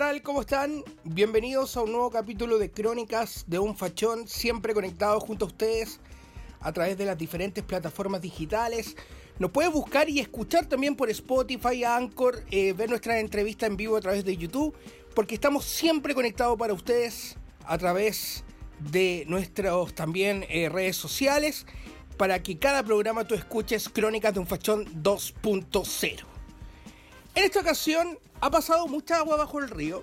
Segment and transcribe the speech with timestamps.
[0.00, 0.22] Tal?
[0.22, 0.82] ¿Cómo están?
[1.04, 6.00] Bienvenidos a un nuevo capítulo de Crónicas de un Fachón, siempre conectados junto a ustedes
[6.60, 8.96] a través de las diferentes plataformas digitales.
[9.38, 13.94] Nos puedes buscar y escuchar también por Spotify, Anchor, eh, ver nuestra entrevista en vivo
[13.94, 14.74] a través de YouTube,
[15.14, 18.42] porque estamos siempre conectados para ustedes a través
[18.78, 21.66] de nuestras también eh, redes sociales,
[22.16, 26.24] para que cada programa tú escuches Crónicas de un Fachón 2.0.
[27.34, 30.02] En esta ocasión ha pasado mucha agua bajo el río.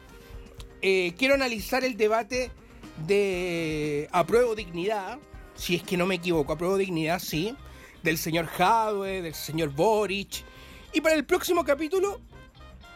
[0.82, 2.52] Eh, quiero analizar el debate
[3.06, 5.20] de apruebo dignidad,
[5.56, 7.56] si es que no me equivoco, apruebo dignidad, sí,
[8.04, 10.44] del señor Jadwe, del señor Boric.
[10.94, 12.22] Y para el próximo capítulo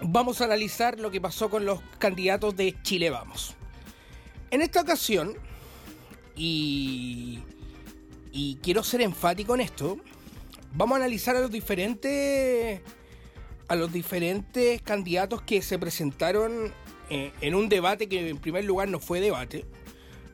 [0.01, 3.55] vamos a analizar lo que pasó con los candidatos de Chile Vamos.
[4.51, 5.35] En esta ocasión,
[6.35, 7.39] y,
[8.31, 9.97] y quiero ser enfático en esto,
[10.73, 12.81] vamos a analizar a los diferentes
[13.71, 16.73] a los diferentes candidatos que se presentaron
[17.09, 19.65] eh, en un debate que en primer lugar no fue debate,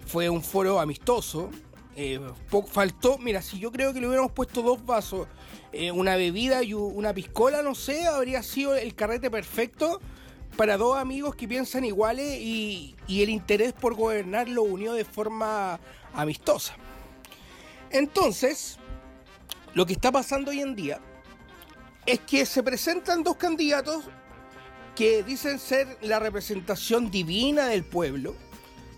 [0.07, 1.51] fue un foro amistoso.
[1.95, 2.19] Eh,
[2.71, 5.27] faltó, mira, si yo creo que le hubiéramos puesto dos vasos,
[5.71, 10.01] eh, una bebida y una piscola, no sé, habría sido el carrete perfecto
[10.55, 15.05] para dos amigos que piensan iguales y, y el interés por gobernar lo unió de
[15.05, 15.79] forma
[16.11, 16.75] amistosa.
[17.91, 18.79] Entonces,
[19.75, 20.99] lo que está pasando hoy en día
[22.07, 24.05] es que se presentan dos candidatos
[24.95, 28.33] que dicen ser la representación divina del pueblo.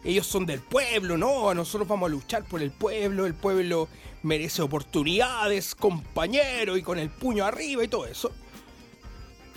[0.04, 1.54] Ellos son del pueblo, ¿no?
[1.54, 3.90] Nosotros vamos a luchar por el pueblo, el pueblo
[4.22, 8.32] merece oportunidades, compañero, y con el puño arriba y todo eso.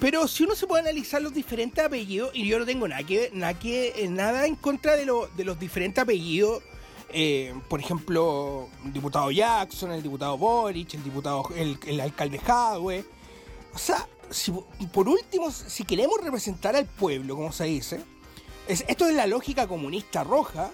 [0.01, 3.31] Pero si uno se puede analizar los diferentes apellidos, y yo no tengo nada, que,
[3.35, 6.63] nada, que, nada en contra de, de los diferentes apellidos,
[7.11, 13.05] eh, por ejemplo, el diputado Jackson, el diputado Boric, el diputado, el, el alcalde Jadwe,
[13.75, 14.53] o sea, si,
[14.93, 18.01] por último, si queremos representar al pueblo, como se dice,
[18.69, 20.71] esto es la lógica comunista roja.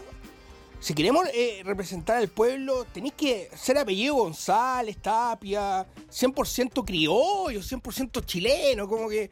[0.81, 8.25] Si queremos eh, representar al pueblo, tenéis que ser apellido González, Tapia, 100% criollo, 100%
[8.25, 9.31] chileno, como que...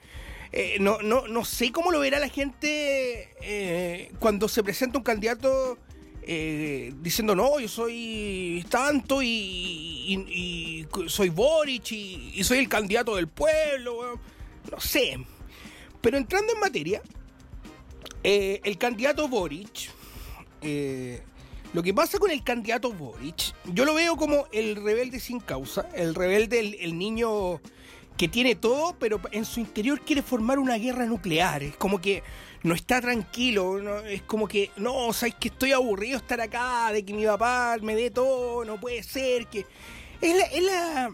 [0.53, 5.05] Eh, no, no, no sé cómo lo verá la gente eh, cuando se presenta un
[5.05, 5.77] candidato
[6.29, 14.19] eh, diciendo no, yo soy tanto y, soy Boric y, soy el candidato del pueblo,
[14.71, 15.19] no sé.
[16.01, 17.01] Pero entrando en materia,
[18.25, 19.91] eh, el candidato Boric,
[20.63, 21.23] eh,
[21.73, 25.89] lo que pasa con el candidato Boric, yo lo veo como el rebelde sin causa,
[25.95, 27.61] el rebelde, el niño
[28.17, 31.63] que tiene todo, pero en su interior quiere formar una guerra nuclear.
[31.63, 32.25] Es como que
[32.67, 37.13] no está tranquilo, es como que, no, sabes que estoy aburrido estar acá, de que
[37.13, 39.65] mi papá me dé todo, no puede ser, que...
[40.21, 41.13] Es la...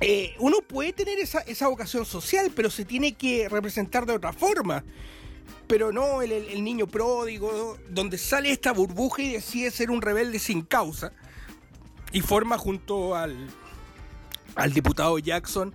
[0.00, 4.32] Eh, uno puede tener esa, esa vocación social, pero se tiene que representar de otra
[4.32, 4.82] forma.
[5.68, 10.40] Pero no el, el niño pródigo, donde sale esta burbuja y decide ser un rebelde
[10.40, 11.12] sin causa.
[12.10, 13.36] Y forma junto al,
[14.56, 15.72] al diputado Jackson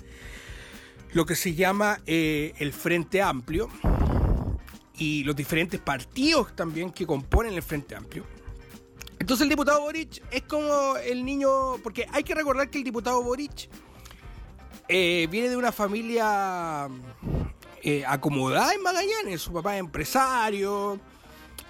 [1.15, 3.69] lo que se llama eh, el Frente Amplio
[4.97, 8.25] y los diferentes partidos también que componen el Frente Amplio.
[9.19, 13.23] Entonces el diputado Boric es como el niño, porque hay que recordar que el diputado
[13.23, 13.69] Boric
[14.87, 16.87] eh, viene de una familia
[17.81, 20.99] eh, acomodada en Magallanes, su papá es empresario,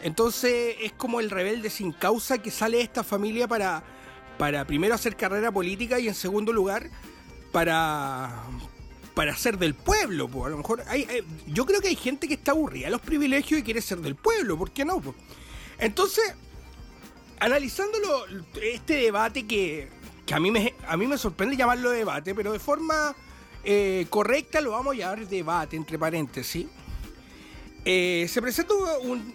[0.02, 3.84] entonces es como el rebelde sin causa que sale de esta familia para
[4.38, 6.90] para primero hacer carrera política y en segundo lugar
[7.52, 8.44] para
[9.16, 11.08] para ser del pueblo, a lo mejor hay,
[11.48, 14.58] yo creo que hay gente que está aburrida los privilegios y quiere ser del pueblo,
[14.58, 15.02] ¿por qué no?
[15.80, 16.36] Entonces,
[17.40, 18.26] analizándolo
[18.62, 19.90] este debate que,
[20.32, 23.16] a mí me a mí me sorprende llamarlo debate, pero de forma
[23.64, 26.68] eh, correcta lo vamos a llamar debate entre paréntesis.
[27.88, 28.78] Eh, se presentan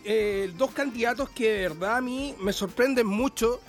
[0.04, 3.60] eh, dos candidatos que de verdad a mí me sorprenden mucho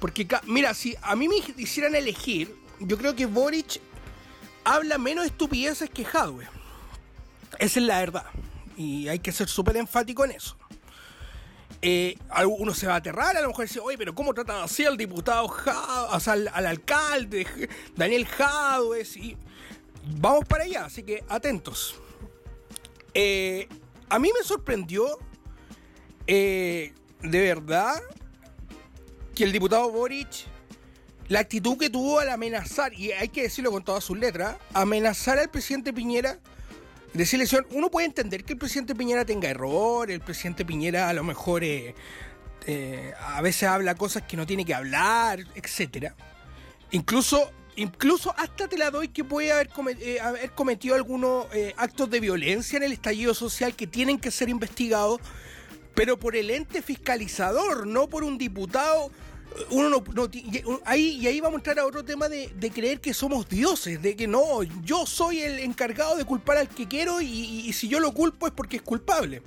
[0.00, 3.80] porque, mira, si a mí me hicieran elegir, yo creo que Boric
[4.64, 6.46] habla menos estupideces que Hadwe.
[7.58, 8.26] Esa es la verdad.
[8.76, 10.56] Y hay que ser súper enfático en eso.
[11.86, 12.16] Eh,
[12.58, 14.96] uno se va a aterrar, a lo mejor dice, oye, pero ¿cómo tratan así al
[14.96, 17.46] diputado Jadwe, o sea, al, alcalde
[17.96, 19.06] Daniel Jadwe?
[20.16, 21.96] Vamos para allá, así que atentos.
[23.12, 23.68] Eh,
[24.08, 25.18] a mí me sorprendió,
[26.26, 28.00] eh, de verdad,
[29.34, 30.46] que el diputado Boric,
[31.34, 35.36] la actitud que tuvo al amenazar, y hay que decirlo con todas sus letras, amenazar
[35.36, 36.38] al presidente Piñera,
[37.12, 41.12] decirle, señor, uno puede entender que el presidente Piñera tenga error, el presidente Piñera a
[41.12, 41.96] lo mejor eh,
[42.68, 46.14] eh, a veces habla cosas que no tiene que hablar, etcétera.
[46.92, 49.70] Incluso, incluso hasta te la doy que puede haber,
[50.02, 51.46] eh, haber cometido algunos
[51.76, 55.20] actos de violencia en el estallido social que tienen que ser investigados
[55.96, 59.12] pero por el ente fiscalizador, no por un diputado.
[59.70, 60.30] Uno no,
[60.84, 64.16] ahí, y ahí vamos a entrar a otro tema de, creer que somos dioses, de
[64.16, 68.12] que no, yo soy el encargado de culpar al que quiero y, si yo lo
[68.12, 69.42] culpo es porque es culpable.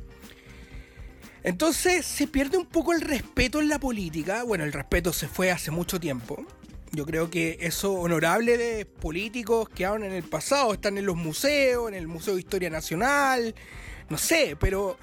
[1.43, 4.43] Entonces se pierde un poco el respeto en la política.
[4.43, 6.45] Bueno, el respeto se fue hace mucho tiempo.
[6.91, 11.15] Yo creo que eso honorable de políticos que hablan en el pasado, están en los
[11.15, 13.55] museos, en el Museo de Historia Nacional,
[14.09, 14.97] no sé, pero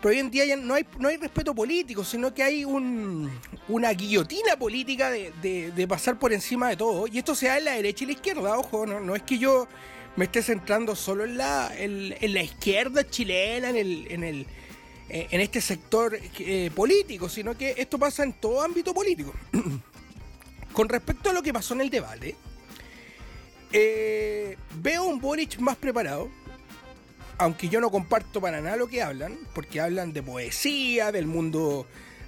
[0.00, 3.92] pero hoy en día ya no hay, no hay respeto político, sino que hay una
[3.92, 7.06] guillotina política de, pasar por encima de todo.
[7.06, 9.38] Y esto se da en la derecha y la izquierda, ojo, no, no es que
[9.38, 9.66] yo
[10.16, 14.46] me esté centrando solo en la, en, la izquierda chilena, en el, en el
[15.08, 19.34] eh, en este sector eh, político, sino que esto pasa en todo ámbito político.
[20.72, 22.34] Con respecto a lo que pasó en el debate,
[23.70, 26.30] eh, veo un Boric más preparado,
[27.38, 31.86] aunque yo no comparto para nada lo que hablan, porque hablan de poesía, del mundo.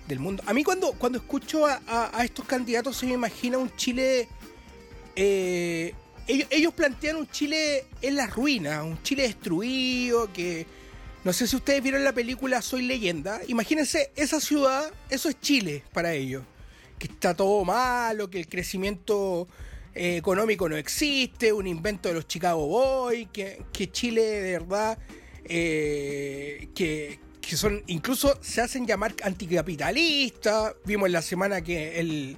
[0.08, 0.42] Del mundo.
[0.46, 4.28] A mí cuando, cuando escucho a, estos candidatos se me imagina un Chile.
[5.16, 5.94] Eh,
[6.28, 10.66] ellos, plantean un Chile en la ruina, un Chile destruido, que.
[11.24, 13.40] No sé si ustedes vieron la película Soy leyenda.
[13.48, 16.44] Imagínense esa ciudad, eso es Chile para ellos.
[17.00, 19.48] Que está todo malo, que el crecimiento
[19.98, 24.98] eh, económico no existe, un invento de los Chicago Boys, que, Chile de verdad,
[25.42, 27.18] eh, que,
[27.56, 30.74] son, incluso se hacen llamar anticapitalistas.
[30.84, 32.36] Vimos en la semana que el,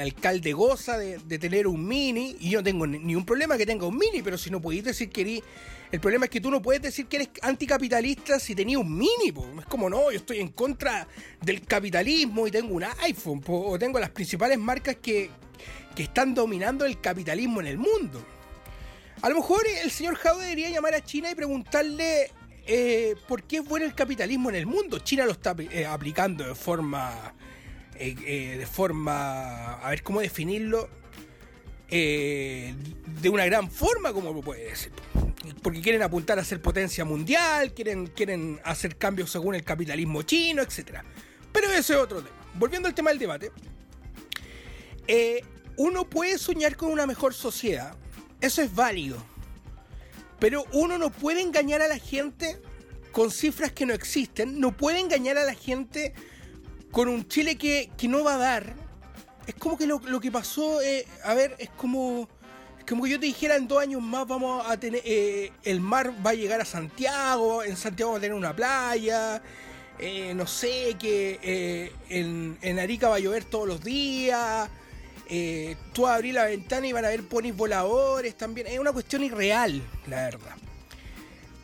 [0.00, 3.86] alcalde goza de, tener un mini, y yo no tengo ni un problema que tenga
[3.86, 5.42] un mini, pero si no podéis decir que eres,
[5.92, 9.28] el problema es que tú no puedes decir que eres anticapitalista si tenías un mini,
[9.58, 11.06] es como no, yo estoy en contra
[11.42, 15.28] del capitalismo y tengo un iPhone, o tengo las principales marcas que,
[15.94, 18.24] que están dominando el capitalismo en el mundo.
[19.22, 22.30] A lo mejor el señor Jao debería llamar a China y preguntarle
[22.66, 24.98] eh, por qué es bueno el capitalismo en el mundo.
[24.98, 27.34] China lo está eh, aplicando de forma,
[27.94, 30.88] eh, de forma, a ver cómo definirlo,
[31.88, 34.92] de una gran forma, como puede decir.
[35.62, 40.60] Porque quieren apuntar a ser potencia mundial, quieren, quieren hacer cambios según el capitalismo chino,
[40.60, 41.02] etc.
[41.52, 42.34] Pero ese es otro tema.
[42.54, 43.52] Volviendo al tema del debate.
[45.76, 47.94] Uno puede soñar con una mejor sociedad,
[48.40, 49.18] eso es válido,
[50.38, 52.60] pero uno no puede engañar a la gente
[53.12, 56.14] con cifras que no existen, no puede engañar a la gente
[56.90, 58.74] con un Chile que, no va a dar.
[59.46, 62.28] Es como que lo, que pasó, eh, a ver, es como,
[62.88, 66.12] como que yo te dijera en dos años más vamos a tener, eh, el mar
[66.24, 69.42] va a llegar a Santiago, en Santiago va a tener una playa,
[69.98, 74.68] eh, no sé, que en, en Arica va a llover todos los días
[75.28, 78.66] eh, tú abrir la ventana y van a ver ponis voladores también.
[78.66, 80.56] Es una cuestión irreal, la verdad.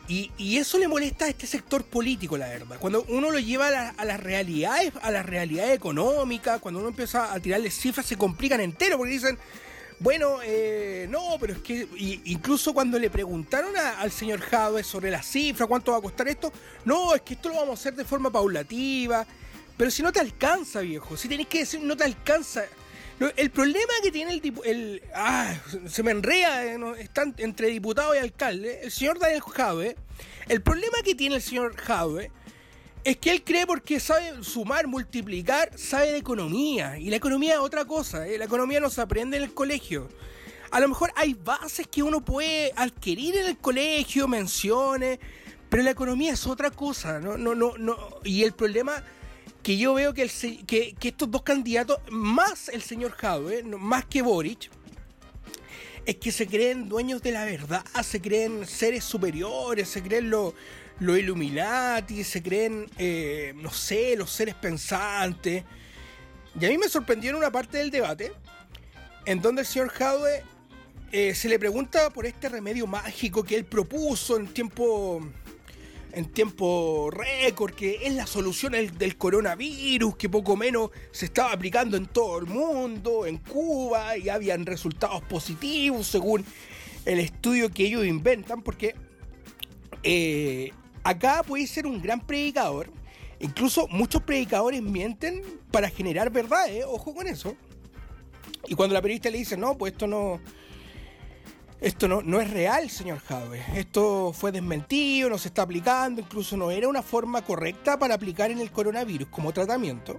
[0.07, 2.77] Y, eso le molesta a este sector político, la verdad.
[2.79, 7.39] Cuando uno lo lleva a, las realidades, a las realidades económicas, cuando uno empieza a
[7.39, 9.37] tirarle cifras, se complican entero porque dicen,
[9.99, 11.87] bueno, eh, no, pero es que
[12.25, 16.51] incluso cuando le preguntaron al señor Jadwe sobre la cifra, cuánto va a costar esto,
[16.83, 19.25] no, es que esto lo vamos a hacer de forma paulativa.
[19.77, 22.65] Pero si no te alcanza, viejo, si tenés que decir no te alcanza,
[23.35, 25.53] el problema que tiene el el, ah,
[25.87, 29.95] se me enrea, eh, están entre diputado y alcalde, el señor Daniel Jadwe,
[30.47, 32.31] el problema que tiene el señor Jadwe
[33.03, 36.99] es que él cree porque sabe sumar, multiplicar, sabe de economía.
[36.99, 40.09] Y la economía es otra cosa, eh, la economía no se aprende en el colegio.
[40.71, 45.19] A lo mejor hay bases que uno puede adquirir en el colegio, menciones,
[45.69, 47.97] pero la economía es otra cosa, no, no, no, no.
[48.23, 49.03] Y el problema
[49.63, 54.69] que yo veo que, estos dos candidatos, más el señor Jadwe, más que Boric,
[56.05, 60.53] es que se creen dueños de la verdad, se creen seres superiores, se creen los
[60.99, 65.63] lo Illuminati, se creen, eh, no sé, los seres pensantes.
[66.59, 68.31] Y a mí me sorprendió en una parte del debate,
[69.25, 70.43] en donde el señor Jadwe
[71.11, 75.21] eh, se le pregunta por este remedio mágico que él propuso en tiempo
[76.13, 81.97] en tiempo récord, que es la solución del, coronavirus, que poco menos se estaba aplicando
[81.97, 86.45] en todo el mundo, en Cuba, y habían resultados positivos según
[87.05, 88.95] el estudio que ellos inventan, porque
[90.03, 90.71] eh,
[91.03, 92.91] acá puede ser un gran predicador
[93.41, 95.41] Incluso muchos predicadores mienten
[95.71, 96.83] para generar verdad, ¿eh?
[96.85, 97.55] ojo con eso.
[98.67, 100.39] Y cuando la periodista le dice, no, pues esto no,
[101.81, 103.65] esto no, no es real, señor Jave.
[103.75, 108.51] Esto fue desmentido, no se está aplicando, incluso no era una forma correcta para aplicar
[108.51, 110.17] en el coronavirus como tratamiento.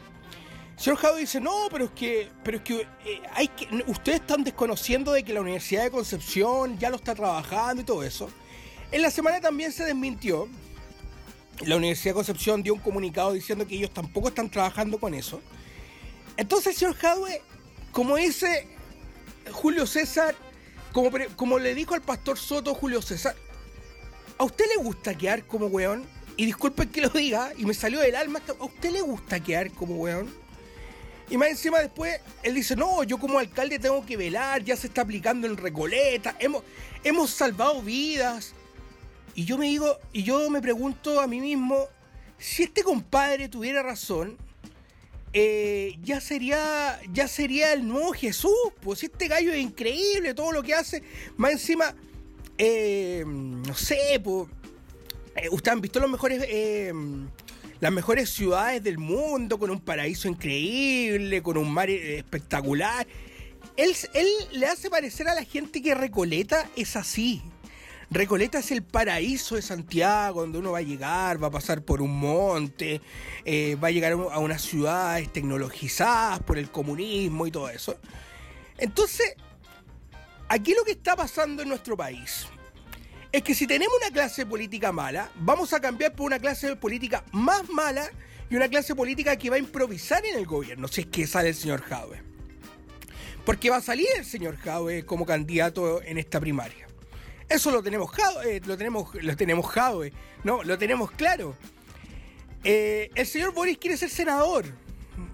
[0.76, 4.42] Señor Jave dice, no, pero es que, pero es que, eh, hay que ustedes están
[4.42, 8.28] desconociendo de que la Universidad de Concepción ya lo está trabajando y todo eso.
[8.90, 10.48] En la semana también se desmintió.
[11.60, 15.40] La Universidad de Concepción dio un comunicado diciendo que ellos tampoco están trabajando con eso.
[16.36, 17.40] Entonces, señor Jadwe,
[17.92, 18.66] como dice
[19.52, 20.34] Julio César,
[20.92, 23.34] como, como le dijo al pastor Soto Julio César,
[24.38, 26.04] ¿a usted le gusta quedar como weón?
[26.36, 29.70] Y disculpen que lo diga, y me salió del alma, ¿a usted le gusta quedar
[29.72, 30.32] como weón?
[31.30, 34.88] Y más encima después, él dice, no, yo como alcalde tengo que velar, ya se
[34.88, 36.62] está aplicando en Recoleta, hemos,
[37.04, 38.52] hemos salvado vidas.
[39.34, 41.86] Y yo me digo, y yo me pregunto a mí mismo,
[42.38, 44.36] si este compadre tuviera razón,
[45.32, 48.56] eh, ya sería ya sería el nuevo Jesús.
[48.80, 51.02] Pues este gallo es increíble, todo lo que hace.
[51.36, 51.94] Más encima,
[52.58, 54.48] eh, no sé, pues,
[55.50, 56.46] ustedes han visto los mejores,
[57.80, 63.06] las mejores ciudades del mundo, con un paraíso increíble, con un mar espectacular.
[63.76, 67.42] Él, él le hace parecer a la gente que Recoleta es así.
[68.12, 72.02] Recoleta es el paraíso de Santiago, donde uno va a llegar, va a pasar por
[72.02, 73.00] un monte,
[73.42, 77.98] eh, va a llegar a unas ciudades tecnologizadas por el comunismo y todo eso.
[78.76, 79.34] Entonces,
[80.46, 82.48] aquí lo que está pasando en nuestro país
[83.32, 87.24] es que si tenemos una clase política mala, vamos a cambiar por una clase política
[87.32, 88.10] más mala
[88.50, 91.48] y una clase política que va a improvisar en el gobierno, si es que sale
[91.48, 92.20] el señor Jaue.
[93.46, 96.91] Porque va a salir el señor Jaue como candidato en esta primaria.
[97.48, 98.10] Eso lo tenemos,
[98.44, 99.66] eh, lo tenemos, lo tenemos
[100.44, 101.56] no, lo tenemos claro.
[102.64, 104.64] Eh, el señor Boris quiere ser senador.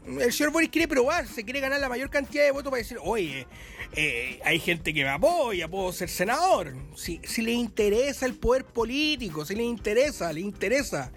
[0.07, 3.47] El señor Boris quiere probarse, quiere ganar la mayor cantidad de votos para decir, oye,
[3.93, 6.75] eh, hay gente que me apoya, puedo ser senador.
[6.97, 11.13] Si, si le interesa el poder político, si le interesa, le interesa.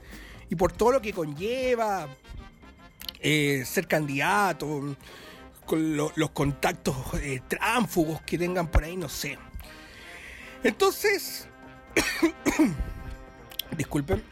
[0.49, 2.09] Y por todo lo que conlleva
[3.21, 4.97] ser candidato,
[5.71, 6.95] los contactos
[7.47, 9.37] tránfugos que tengan por ahí, no sé.
[10.63, 11.47] Entonces,
[13.77, 14.23] disculpen,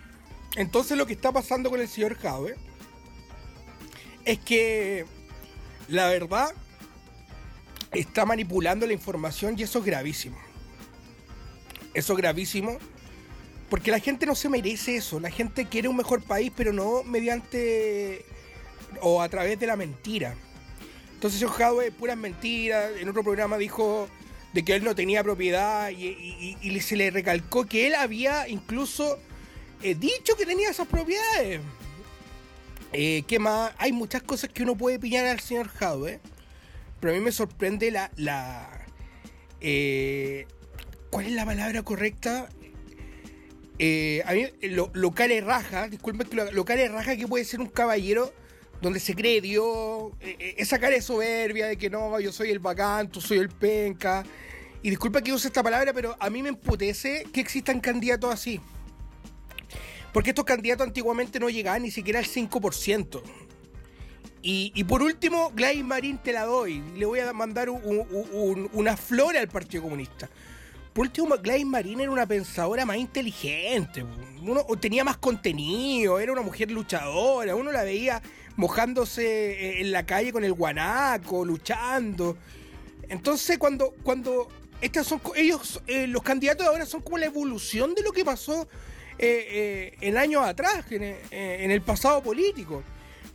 [0.55, 2.55] entonces lo que está pasando con el señor Jave
[4.25, 5.05] es que
[5.87, 6.53] la verdad
[7.91, 10.37] está manipulando la información y eso es gravísimo.
[11.93, 12.77] Eso es gravísimo
[13.69, 15.19] porque la gente no se merece eso.
[15.19, 18.25] La gente quiere un mejor país, pero no mediante
[19.01, 20.35] o a través de la mentira.
[21.13, 22.91] Entonces, señor Jadwe, puras mentiras.
[22.99, 24.07] En otro programa dijo
[24.53, 29.19] de que él no tenía propiedad y, se le recalcó que él había incluso
[29.81, 31.61] eh, dicho que tenía esas propiedades.
[32.91, 33.73] Eh, ¿Qué más?
[33.77, 36.19] Hay muchas cosas que uno puede pillar al señor Jadwe,
[36.99, 38.11] pero a mí me sorprende la...
[38.15, 38.85] la
[39.61, 40.47] eh,
[41.11, 42.49] ¿Cuál es la palabra correcta?
[43.81, 48.33] a mí lo, lo raja, disculpen que lo, lo que puede ser un caballero
[48.81, 52.49] donde se cree Dios, eh, eh, esa cara de soberbia de que no, yo soy
[52.49, 54.23] el bacán, tú soy el penca.
[54.81, 58.61] Y disculpa que use esta palabra, pero a mí me emputece que existan candidatos así.
[60.13, 63.21] Porque estos candidatos antiguamente no llegaban ni siquiera al 5%.
[64.41, 66.81] Y, y por último, Gladys Marín te la doy.
[66.95, 70.29] Le voy a mandar una flor al Partido Comunista.
[70.93, 74.03] Por último, Gladys Marín era una pensadora más inteligente.
[74.41, 77.55] Uno, tenía más contenido, era una mujer luchadora.
[77.55, 78.21] Uno la veía
[78.55, 82.37] mojándose eh, en la calle con el guanaco, luchando.
[83.07, 84.49] Entonces, cuando, cuando
[84.81, 88.23] estas son ellos, eh, los candidatos de ahora son como la evolución de lo que
[88.25, 88.67] pasó
[89.17, 92.83] eh, en años atrás, en, el pasado político.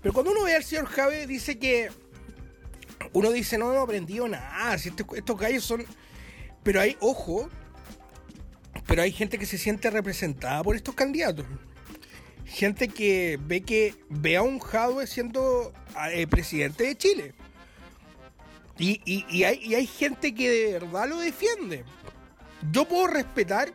[0.02, 1.90] Pero cuando uno ve al señor Javé, dice que
[3.12, 5.84] uno dice, no, no aprendido nada, si estos, estos gallos son...
[6.62, 7.48] Pero hay, ojo,
[8.86, 11.44] pero hay gente que se siente representada por estos candidatos
[12.46, 15.72] gente que ve que ve a un Jadwe siendo
[16.12, 17.34] eh, presidente de Chile.
[18.78, 21.84] Y, hay, gente que de verdad lo defiende.
[22.72, 23.72] Yo puedo respetar,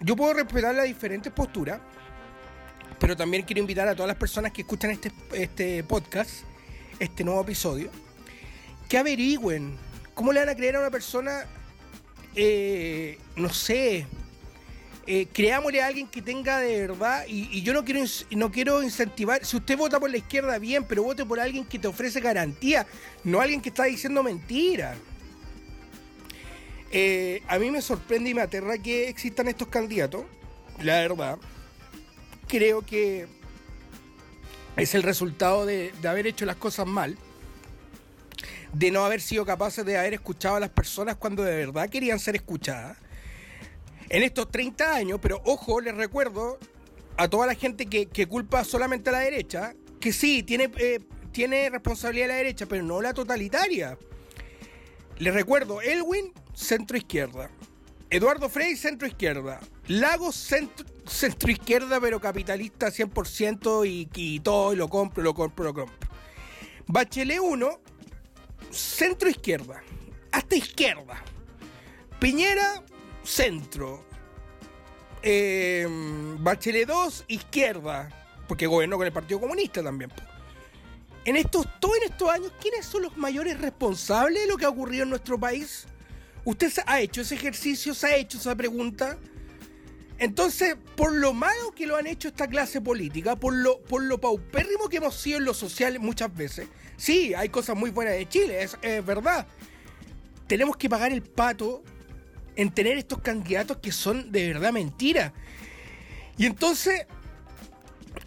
[0.00, 1.80] yo puedo respetar las diferentes posturas,
[2.98, 6.42] pero también quiero invitar a todas las personas que escuchan este, este podcast,
[6.98, 7.90] este nuevo episodio,
[8.88, 9.76] que averigüen
[10.14, 11.44] cómo le van a creer a una persona,
[12.34, 14.06] eh, no sé,
[15.10, 19.42] eh, creámosle a alguien que tenga de verdad, y, yo no quiero, no quiero incentivar,
[19.42, 22.86] si usted vota por la izquierda, bien, pero vote por alguien que te ofrece garantía,
[23.24, 24.98] no alguien que está diciendo mentiras.
[26.92, 30.26] Eh, a mí me sorprende y me aterra que existan estos candidatos,
[30.82, 31.38] la verdad.
[32.46, 33.28] Creo que
[34.76, 37.16] es el resultado de haber hecho las cosas mal,
[38.74, 42.18] de no haber sido capaces de haber escuchado a las personas cuando de verdad querían
[42.18, 42.98] ser escuchadas.
[44.10, 46.58] En estos 30 años, pero ojo, les recuerdo
[47.16, 51.00] a toda la gente que, culpa solamente a la derecha, que sí, tiene, eh,
[51.32, 53.98] tiene responsabilidad la derecha, pero no la totalitaria.
[55.18, 57.50] Les recuerdo, Elwin, centro izquierda.
[58.08, 59.60] Eduardo Frey, centro izquierda.
[59.88, 65.74] Lagos, centro izquierda, pero capitalista 100% y, y todo, y lo compro, lo compro, lo
[65.74, 66.08] compro.
[66.86, 67.80] Bachelet 1,
[68.70, 69.82] centro izquierda.
[70.32, 71.22] Hasta izquierda.
[72.18, 72.82] Piñera,
[73.28, 74.04] centro.
[75.22, 75.86] Eh,
[76.38, 78.08] Bachelet 2, izquierda.
[78.46, 80.10] Porque gobernó con el Partido Comunista también.
[81.24, 84.70] En estos, todos en estos años, ¿quiénes son los mayores responsables de lo que ha
[84.70, 85.86] ocurrido en nuestro país?
[86.44, 87.94] ¿Usted ha hecho ese ejercicio?
[87.94, 89.18] ¿Se ha hecho esa pregunta?
[90.18, 94.18] Entonces, por lo malo que lo han hecho esta clase política, por lo, por lo
[94.18, 98.26] paupérrimo que hemos sido en lo social muchas veces, sí, hay cosas muy buenas de
[98.28, 99.46] Chile, es verdad.
[100.46, 101.84] Tenemos que pagar el pato
[102.58, 105.32] en tener estos candidatos que son de verdad mentira.
[106.36, 107.06] Y entonces,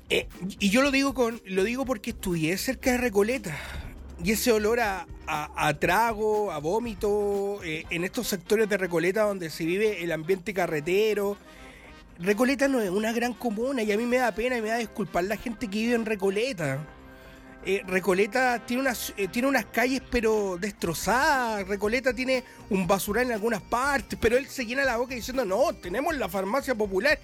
[0.10, 3.56] eh, y yo lo digo con, lo digo porque estudié cerca de Recoleta.
[4.24, 9.50] Y ese olor a, a, trago, a vómito, eh, en estos sectores de Recoleta donde
[9.50, 11.36] se vive el ambiente carretero.
[12.18, 14.78] Recoleta no es una gran comuna y a mí me da pena y me da
[14.78, 16.88] disculpar la gente que vive en Recoleta.
[17.64, 21.68] Eh, Recoleta tiene unas, eh, tiene unas calles pero destrozadas.
[21.68, 25.74] Recoleta tiene un basural en algunas partes, pero él se llena la boca diciendo, no,
[25.74, 27.20] tenemos la farmacia popular.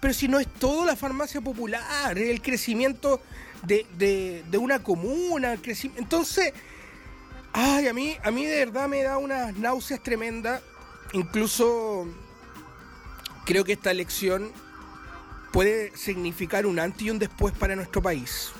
[0.00, 3.20] Pero si no es todo la farmacia popular, el crecimiento
[3.62, 5.52] de, de- de una comuna.
[5.52, 5.60] el
[5.96, 6.52] Entonces,
[7.52, 10.60] ay, a mí, a mí de verdad me da unas náuseas tremendas.
[11.12, 12.06] Incluso
[13.44, 14.50] creo que esta elección
[15.52, 18.50] puede significar un antes y un después para nuestro país.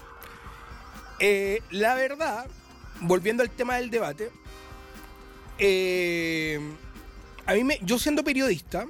[1.24, 2.48] Eh, la verdad,
[3.00, 4.32] volviendo al tema del debate,
[5.56, 6.58] eh,
[7.46, 8.86] a mí me, yo siendo periodista,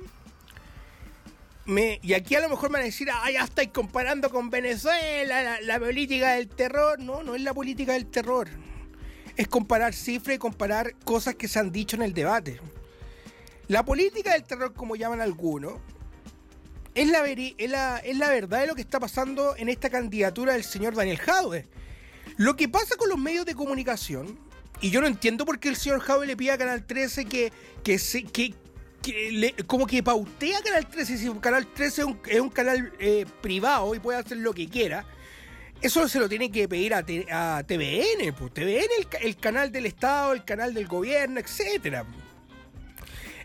[1.66, 4.48] me, y aquí a lo mejor me van a decir, ah, ya estáis comparando con
[4.48, 6.98] Venezuela, la, política del terror.
[7.00, 8.48] No, no es la política del terror.
[9.36, 12.60] Es comparar cifras y comparar cosas que se han dicho en el debate.
[13.68, 15.74] La política del terror, como llaman algunos,
[16.94, 20.54] es la, es la, es la verdad de lo que está pasando en esta candidatura
[20.54, 21.68] del señor Daniel Jadwe.
[22.36, 24.38] Lo que pasa con los medios de comunicación,
[24.80, 27.52] y yo no entiendo por qué el señor Jadwe le pide a Canal 13 que,
[27.84, 28.54] que, se, que,
[29.66, 34.18] como que pautea Canal 13, si Canal 13 es un, canal eh, privado y puede
[34.18, 35.04] hacer lo que quiera.
[35.80, 40.32] Eso se lo tiene que pedir a, TVN, pues TVN el, el canal del Estado,
[40.32, 42.06] el canal del gobierno, etcétera.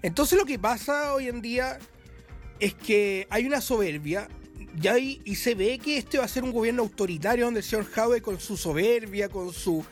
[0.04, 1.80] Entonces lo que pasa hoy en día
[2.60, 4.28] es que hay una soberbia
[5.00, 7.86] y, y se ve que este va a ser un gobierno autoritario donde el señor
[7.86, 9.84] Jadwe con su soberbia, con su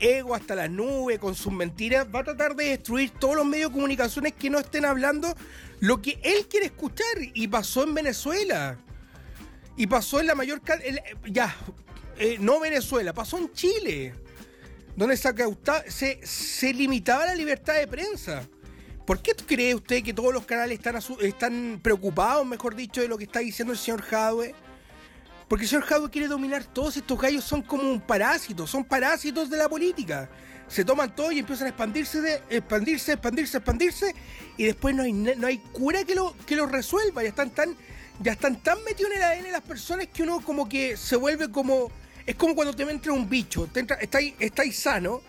[0.00, 3.70] ego hasta la nube, con sus mentiras, va a tratar de destruir todos los medios
[3.70, 5.34] de comunicaciones que no estén hablando
[5.80, 7.06] lo que él quiere escuchar.
[7.34, 8.78] Y pasó en Venezuela.
[9.76, 10.60] Y pasó en la mayor...
[11.26, 11.54] ya,
[12.18, 14.14] eh, no Venezuela, pasó en Chile.
[14.96, 15.34] Donde se,
[15.88, 18.48] se, se limitaba la libertad de prensa.
[19.06, 23.16] ¿Por qué cree usted que todos los canales están, están preocupados, mejor dicho, de lo
[23.16, 24.52] que está diciendo el señor Jadwe?
[25.46, 29.48] Porque el señor Jadwe quiere dominar todos estos gallos, son como un parásito, son parásitos
[29.48, 30.28] de la política.
[30.66, 34.14] Se toman todo y empiezan a expandirse, expandirse, expandirse, expandirse,
[34.56, 37.22] y después no hay, no hay cura que lo, que lo resuelva.
[37.22, 37.76] Ya están tan,
[38.18, 41.48] ya están tan metidos en el ADN las personas que uno como que se vuelve
[41.48, 41.92] como.
[42.26, 45.22] Es como cuando te entra un bicho, te entra, estáis, estáis sano,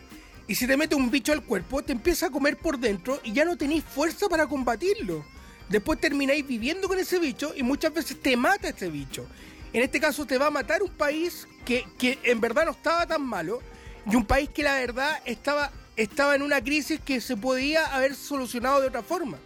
[0.47, 3.33] y si te mete un bicho al cuerpo, te empieza a comer por dentro y
[3.33, 5.25] ya no tenéis fuerza para combatirlo.
[5.67, 9.27] Después termináis viviendo con ese bicho y muchas veces te mata ese bicho.
[9.73, 13.05] En este caso te va a matar un país que, que en verdad no estaba
[13.05, 13.61] tan malo
[14.09, 18.15] y un país que la verdad estaba, estaba en una crisis que se podía haber
[18.15, 19.37] solucionado de otra forma.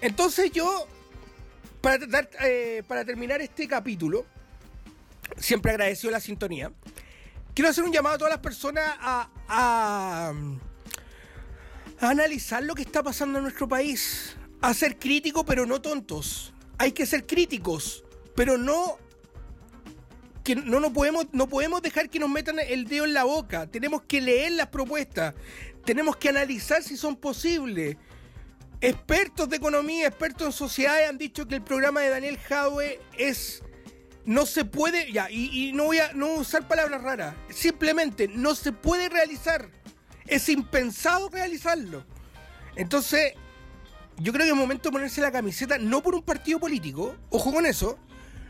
[0.00, 0.86] Entonces yo,
[1.82, 1.98] para,
[2.42, 4.24] eh, para terminar este capítulo,
[5.36, 6.72] siempre agradecido la sintonía,
[7.54, 10.32] quiero hacer un llamado a todas las personas a,
[12.00, 16.52] analizar lo que está pasando en nuestro país, a ser críticos pero no tontos.
[16.78, 18.98] Hay que ser críticos, pero no
[20.42, 23.66] que no, no, podemos, no podemos dejar que nos metan el dedo en la boca.
[23.66, 25.34] Tenemos que leer las propuestas.
[25.84, 27.96] Tenemos que analizar si son posibles.
[28.80, 33.62] Expertos de economía, expertos en sociedades han dicho que el programa de Daniel Jadwe es.
[34.24, 35.12] No se puede.
[35.12, 37.34] Ya, y, no voy a no usar palabras raras.
[37.50, 39.68] Simplemente no se puede realizar.
[40.26, 42.04] Es impensado realizarlo.
[42.76, 43.34] Entonces,
[44.18, 47.52] yo creo que es momento de ponerse la camiseta, no por un partido político, ojo
[47.52, 47.98] con eso,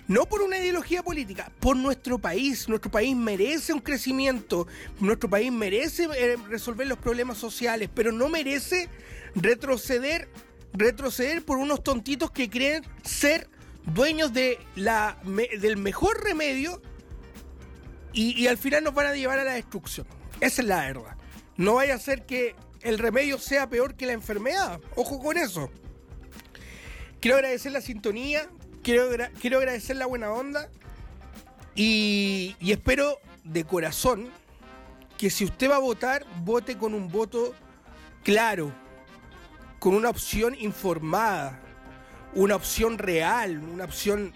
[0.09, 2.68] no por una ideología política, por nuestro país.
[2.68, 4.66] Nuestro país merece un crecimiento,
[4.98, 8.88] nuestro país merece eh, resolver los problemas sociales, pero no merece
[9.37, 10.28] retroceder,
[10.72, 13.48] retroceder por unos tontitos que creen ser
[13.86, 16.80] dueños de la, del mejor remedio
[18.12, 20.06] y, al final nos van a llevar a la destrucción.
[20.40, 21.16] Esa es la verdad.
[21.56, 24.80] No vaya a ser que el remedio sea peor que la enfermedad.
[24.96, 25.70] Ojo con eso.
[27.20, 28.48] Quiero agradecer la sintonía,
[28.82, 29.08] quiero,
[29.40, 30.68] quiero agradecer la buena onda
[31.74, 34.30] y, y espero de corazón
[35.18, 37.54] que si usted va a votar, vote con un voto
[38.24, 38.72] claro,
[39.78, 41.60] con una opción informada,
[42.34, 44.32] una opción real, una opción...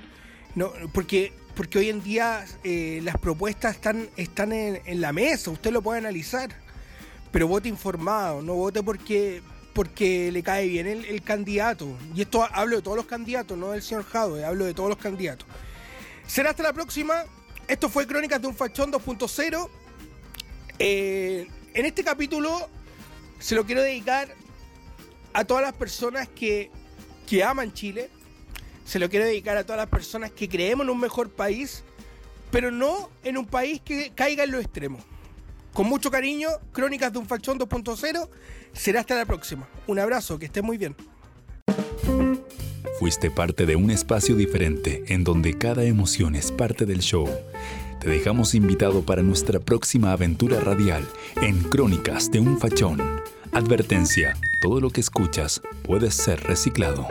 [0.55, 5.51] No, porque, porque hoy en día eh, las propuestas están, están en, en, la mesa,
[5.51, 6.51] usted lo puede analizar,
[7.33, 11.89] pero vote informado, no vote porque, porque le cae bien el, candidato.
[12.15, 14.99] Y esto hablo de todos los candidatos, no del señor Jado, hablo de todos los
[14.99, 15.49] candidatos.
[16.27, 17.25] Será hasta la próxima.
[17.67, 19.69] Esto fue Crónicas de un Fachón 2.0.
[20.79, 22.69] Eh, en este capítulo
[23.41, 24.29] se lo quiero dedicar
[25.33, 26.71] a todas las personas que,
[27.27, 28.11] que aman Chile.
[28.85, 31.83] Se lo quiero dedicar a todas las personas que creemos en un mejor país,
[32.51, 34.99] pero no en un país que caiga en lo extremo.
[35.73, 38.29] Con mucho cariño, Crónicas de un Fachón 2.0.
[38.73, 39.69] Será hasta la próxima.
[39.87, 40.95] Un abrazo, que esté muy bien.
[42.99, 47.29] Fuiste parte de un espacio diferente en donde cada emoción es parte del show.
[48.01, 51.05] Te dejamos invitado para nuestra próxima aventura radial
[51.43, 53.01] en Crónicas de un Fachón.
[53.55, 57.07] Advertencia, todo lo que escuchas puede ser reciclado.